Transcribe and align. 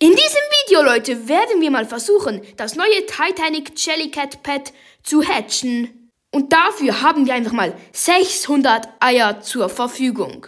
In 0.00 0.10
diesem 0.10 0.20
Video, 0.20 0.82
Leute, 0.82 1.26
werden 1.26 1.60
wir 1.60 1.72
mal 1.72 1.84
versuchen, 1.84 2.40
das 2.56 2.76
neue 2.76 3.04
Titanic 3.06 3.72
Jellycat 3.76 4.44
Pet 4.44 4.72
zu 5.02 5.24
hatchen. 5.24 6.12
Und 6.30 6.52
dafür 6.52 7.02
haben 7.02 7.26
wir 7.26 7.34
einfach 7.34 7.50
mal 7.50 7.74
600 7.90 8.88
Eier 9.00 9.40
zur 9.40 9.68
Verfügung. 9.68 10.46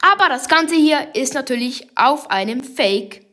Aber 0.00 0.30
das 0.30 0.48
Ganze 0.48 0.74
hier 0.74 1.14
ist 1.14 1.34
natürlich 1.34 1.86
auf 1.96 2.30
einem 2.30 2.64
Fake. 2.64 3.26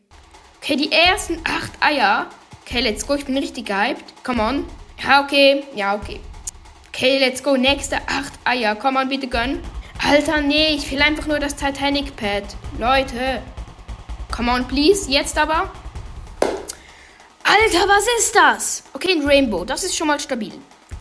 Okay, 0.61 0.75
die 0.75 0.91
ersten 0.91 1.39
8 1.45 1.71
Eier. 1.79 2.29
Okay, 2.65 2.81
let's 2.81 3.07
go, 3.07 3.15
ich 3.15 3.23
bin 3.23 3.37
richtig 3.37 3.67
gehypt. 3.67 4.03
Come 4.25 4.43
on. 4.43 4.65
Ja, 5.01 5.23
okay, 5.23 5.63
ja, 5.73 5.95
okay. 5.95 6.19
Okay, 6.89 7.17
let's 7.17 7.41
go, 7.41 7.55
nächste 7.55 7.95
8 7.95 8.33
Eier. 8.43 8.75
Komm 8.75 8.97
on, 8.97 9.07
bitte 9.07 9.27
gönn. 9.27 9.61
Alter, 10.05 10.41
nee, 10.41 10.75
ich 10.75 10.91
will 10.91 11.01
einfach 11.01 11.27
nur 11.27 11.39
das 11.39 11.55
Titanic 11.55 12.17
Pad. 12.17 12.43
Leute. 12.77 13.41
Come 14.31 14.51
on, 14.51 14.67
please. 14.67 15.09
Jetzt 15.09 15.37
aber. 15.37 15.71
Alter, 17.43 17.87
was 17.87 18.05
ist 18.19 18.35
das? 18.35 18.83
Okay, 18.93 19.13
ein 19.13 19.27
Rainbow. 19.27 19.65
Das 19.65 19.83
ist 19.83 19.95
schon 19.95 20.07
mal 20.07 20.19
stabil. 20.19 20.53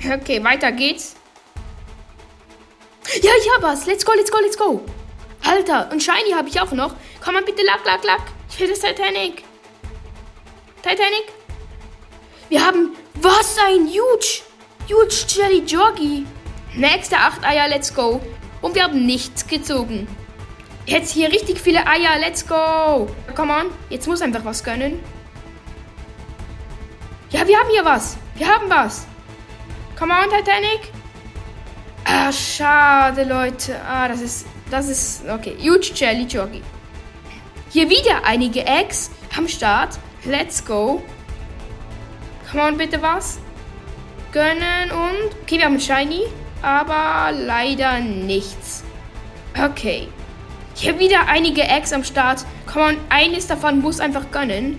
Okay, 0.05 0.43
weiter 0.43 0.73
geht's. 0.73 1.17
Ja, 3.23 3.31
ich 3.41 3.51
hab 3.55 3.63
was. 3.63 3.87
Let's 3.87 4.05
go, 4.05 4.13
let's 4.15 4.31
go, 4.31 4.39
let's 4.39 4.57
go. 4.57 4.85
Alter, 5.45 5.89
und 5.93 6.03
Shiny 6.03 6.33
habe 6.35 6.49
ich 6.49 6.61
auch 6.61 6.73
noch. 6.73 6.95
Komm 7.23 7.35
mal 7.35 7.43
bitte, 7.43 7.63
lack, 7.63 7.85
lack, 7.85 8.05
lack. 8.05 8.23
Ich 8.51 8.61
will 8.61 8.69
das 8.69 8.81
Titanic. 8.81 9.45
Titanic? 10.83 11.33
Wir 12.49 12.65
haben 12.65 12.97
was 13.15 13.57
ein 13.67 13.87
Huge. 13.87 14.43
Huge 14.89 15.25
Jelly 15.29 15.63
Joggy. 15.67 16.27
Nächste 16.75 17.17
8 17.17 17.45
Eier, 17.45 17.69
let's 17.69 17.95
go. 17.95 18.21
Und 18.63 18.75
wir 18.75 18.85
haben 18.85 19.05
nichts 19.05 19.47
gezogen. 19.47 20.09
Jetzt 20.89 21.13
hier 21.13 21.31
richtig 21.31 21.61
viele 21.61 21.87
Eier, 21.87 22.19
let's 22.19 22.47
go. 22.47 23.11
Come 23.35 23.53
on, 23.53 23.67
jetzt 23.91 24.09
muss 24.09 24.23
einfach 24.23 24.43
was 24.43 24.65
gönnen. 24.65 24.99
Ja, 27.29 27.47
wir 27.47 27.59
haben 27.59 27.69
hier 27.71 27.85
was. 27.85 28.17
Wir 28.37 28.49
haben 28.49 28.71
was. 28.71 29.07
Come 29.99 30.15
on, 30.15 30.31
Titanic. 30.31 30.91
Ah, 32.07 32.33
schade, 32.33 33.25
Leute. 33.25 33.79
Ah, 33.87 34.09
das 34.09 34.23
ist, 34.23 34.47
das 34.71 34.89
ist, 34.89 35.29
okay. 35.29 35.59
Huge 35.61 35.93
Jelly 35.95 36.23
Joggy. 36.23 36.63
Hier 37.69 37.91
wieder 37.91 38.25
einige 38.25 38.65
Eggs 38.65 39.11
am 39.37 39.47
Start. 39.47 39.99
Let's 40.25 40.65
go. 40.65 41.03
Come 42.51 42.63
on, 42.63 42.79
bitte 42.79 43.03
was. 43.03 43.39
Gönnen 44.33 44.91
und... 44.91 45.37
Okay, 45.43 45.59
wir 45.59 45.67
haben 45.67 45.79
Shiny, 45.79 46.23
aber 46.63 47.31
leider 47.33 48.01
nichts. 48.01 48.85
Okay. 49.55 50.09
Hier 50.81 50.97
wieder 51.01 51.27
einige 51.27 51.63
Eggs 51.63 51.93
am 51.93 52.05
Start. 52.05 52.45
Come 52.73 52.85
on, 52.85 52.97
eines 53.09 53.49
davon 53.49 53.81
muss 53.81 53.99
einfach 53.99 54.31
gönnen. 54.31 54.79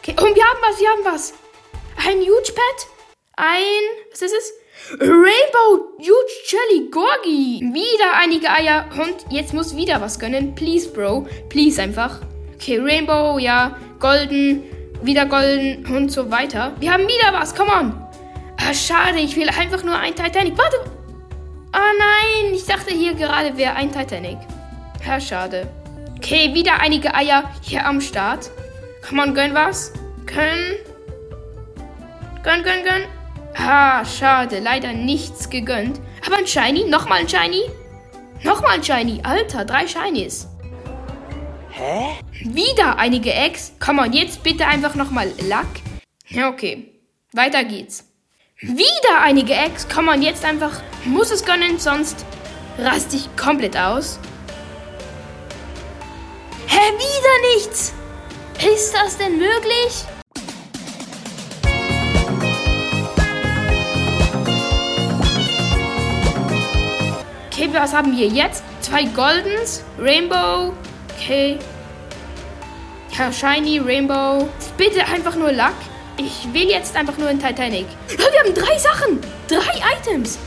Okay, 0.00 0.10
und 0.10 0.36
wir 0.36 0.44
haben 0.44 0.58
was, 0.60 0.78
wir 0.78 0.88
haben 0.90 1.04
was. 1.06 1.32
Ein 1.96 2.18
Huge 2.18 2.52
Pet. 2.52 2.86
Ein... 3.36 3.56
Was 4.10 4.20
ist 4.20 4.34
es? 4.34 4.52
Rainbow 5.00 5.96
Huge 5.96 6.32
Jelly 6.46 6.90
Gorgi. 6.90 7.60
Wieder 7.72 8.12
einige 8.20 8.50
Eier 8.50 8.84
und 8.92 9.32
jetzt 9.32 9.54
muss 9.54 9.74
wieder 9.74 10.02
was 10.02 10.18
gönnen. 10.18 10.54
Please, 10.54 10.86
Bro. 10.90 11.26
Please 11.48 11.80
einfach. 11.80 12.20
Okay, 12.54 12.78
Rainbow, 12.78 13.38
ja. 13.38 13.74
Golden, 13.98 14.64
wieder 15.00 15.24
golden 15.24 15.86
und 15.96 16.10
so 16.12 16.30
weiter. 16.30 16.74
Wir 16.78 16.92
haben 16.92 17.04
wieder 17.04 17.32
was. 17.32 17.54
Come 17.54 17.72
on. 17.72 18.06
Ah, 18.58 18.74
schade. 18.74 19.18
Ich 19.18 19.34
will 19.34 19.48
einfach 19.48 19.82
nur 19.82 19.96
ein 19.96 20.14
Titanic. 20.14 20.58
Warte. 20.58 20.76
Ah, 21.72 21.78
oh, 21.78 21.98
nein. 21.98 22.52
Ich 22.52 22.66
dachte 22.66 22.92
hier 22.92 23.14
gerade 23.14 23.56
wäre 23.56 23.72
ein 23.72 23.90
Titanic. 23.90 24.36
Ja, 25.08 25.18
schade. 25.18 25.66
Okay, 26.18 26.52
wieder 26.52 26.80
einige 26.80 27.14
Eier 27.14 27.50
hier 27.62 27.86
am 27.86 27.98
Start. 28.02 28.50
Come 29.08 29.22
on, 29.22 29.34
gönn 29.34 29.54
was. 29.54 29.90
Gönn. 30.26 30.76
Gönn, 32.42 32.62
gönn, 32.62 32.84
gönn. 32.84 33.04
Ah, 33.56 34.04
schade. 34.04 34.58
Leider 34.58 34.92
nichts 34.92 35.48
gegönnt. 35.48 35.98
Aber 36.26 36.36
ein 36.36 36.46
Shiny. 36.46 36.84
Nochmal 36.90 37.20
ein 37.20 37.28
Shiny. 37.28 37.70
Nochmal 38.42 38.72
ein 38.72 38.84
Shiny. 38.84 39.22
Alter, 39.22 39.64
drei 39.64 39.86
Shinies. 39.86 40.46
Hä? 41.70 42.18
Wieder 42.44 42.98
einige 42.98 43.32
Eggs. 43.32 43.72
Komm 43.80 44.00
on, 44.00 44.12
jetzt 44.12 44.42
bitte 44.42 44.66
einfach 44.66 44.94
nochmal 44.94 45.28
Luck. 45.48 45.70
Ja, 46.26 46.50
okay. 46.50 46.92
Weiter 47.32 47.64
geht's. 47.64 48.04
Wieder 48.60 49.22
einige 49.22 49.54
Eggs. 49.54 49.86
Komm 49.88 50.08
on, 50.08 50.20
jetzt 50.20 50.44
einfach. 50.44 50.82
Muss 51.06 51.30
es 51.30 51.46
gönnen, 51.46 51.78
sonst 51.78 52.26
raste 52.76 53.16
ich 53.16 53.34
komplett 53.38 53.74
aus. 53.74 54.20
Hä, 56.70 56.92
wieder 56.92 57.56
nichts? 57.56 57.92
Ist 58.58 58.92
das 58.92 59.16
denn 59.16 59.38
möglich? 59.38 60.04
Okay, 67.50 67.68
was 67.72 67.92
haben 67.92 68.16
wir 68.16 68.26
jetzt? 68.26 68.62
Zwei 68.82 69.04
Goldens, 69.04 69.82
Rainbow, 69.98 70.74
okay. 71.16 71.58
Ja, 73.18 73.32
Shiny, 73.32 73.78
Rainbow. 73.78 74.48
Bitte 74.76 75.04
einfach 75.06 75.34
nur 75.34 75.50
Luck. 75.50 75.74
Ich 76.18 76.46
will 76.52 76.68
jetzt 76.68 76.94
einfach 76.94 77.16
nur 77.16 77.28
ein 77.28 77.40
Titanic. 77.40 77.86
Wir 78.08 78.40
haben 78.44 78.54
drei 78.54 78.78
Sachen. 78.78 79.20
Drei 79.48 79.96
Items. 79.96 80.38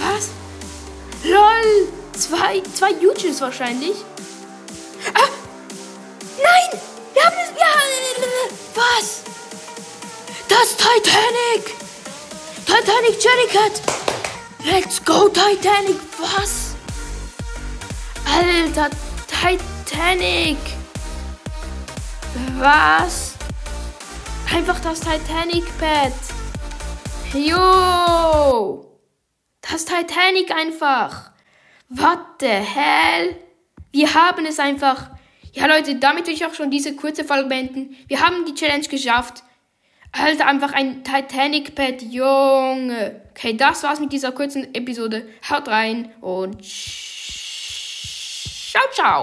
Was? 0.00 0.30
LOL. 1.24 1.88
Zwei, 2.12 2.62
zwei 2.74 2.90
Huges 2.94 3.40
wahrscheinlich. 3.40 3.96
Das 10.62 10.76
Titanic. 10.76 11.74
Titanic 12.64 13.18
Jellycat. 13.20 13.82
Let's 14.64 15.04
go, 15.04 15.28
Titanic. 15.28 15.96
Was? 16.20 16.76
Alter, 18.24 18.88
Titanic. 19.26 20.58
Was? 22.58 23.34
Einfach 24.54 24.78
das 24.78 25.00
Titanic-Pad. 25.00 26.12
Jo. 27.34 28.86
Das 29.62 29.84
Titanic 29.84 30.54
einfach. 30.54 31.32
What 31.88 32.20
the 32.38 32.46
hell? 32.46 33.34
Wir 33.90 34.14
haben 34.14 34.46
es 34.46 34.60
einfach. 34.60 35.10
Ja, 35.54 35.66
Leute, 35.66 35.96
damit 35.96 36.28
will 36.28 36.34
ich 36.34 36.46
auch 36.46 36.54
schon 36.54 36.70
diese 36.70 36.94
kurze 36.94 37.24
Folge 37.24 37.48
beenden. 37.48 37.96
Wir 38.06 38.20
haben 38.20 38.44
die 38.44 38.54
Challenge 38.54 38.86
geschafft. 38.86 39.42
Alter, 40.12 40.46
einfach 40.46 40.72
ein 40.74 41.02
Titanic-Pad, 41.04 42.02
Junge. 42.02 43.22
Okay, 43.30 43.56
das 43.56 43.82
war's 43.82 43.98
mit 43.98 44.12
dieser 44.12 44.32
kurzen 44.32 44.74
Episode. 44.74 45.26
Haut 45.48 45.68
rein 45.68 46.12
und 46.20 46.62
ciao, 48.70 48.82
ciao. 48.92 49.20